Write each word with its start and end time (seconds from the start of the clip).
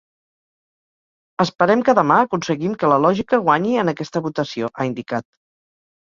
Esperem 1.43 1.83
que 1.89 1.93
demà 1.99 2.15
aconseguim 2.21 2.73
que 2.83 2.89
la 2.91 2.97
lògica 3.07 3.39
guanyi 3.43 3.75
en 3.81 3.91
aquesta 3.93 4.23
votació, 4.29 4.71
ha 4.81 4.87
indicat. 4.89 5.27